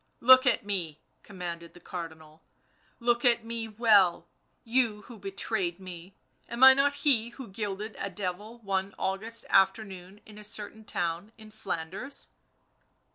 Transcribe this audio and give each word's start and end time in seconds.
"Look 0.31 0.47
at 0.47 0.65
me," 0.65 0.99
commanded 1.21 1.75
the 1.75 1.79
Cardinal," 1.79 2.41
look 3.09 3.23
at 3.23 3.45
me 3.45 3.67
well, 3.67 4.25
you 4.63 5.03
who 5.03 5.19
betrayed 5.19 5.79
me, 5.79 6.15
am 6.49 6.63
I 6.63 6.73
not 6.73 6.95
he 7.05 7.29
who 7.29 7.47
gilded 7.47 7.95
a 7.99 8.09
devil 8.09 8.57
one 8.63 8.95
August 8.97 9.45
afternoon 9.51 10.19
in 10.25 10.39
a 10.39 10.43
certain 10.43 10.85
town 10.85 11.33
in 11.37 11.51
Flanders'?" 11.51 12.29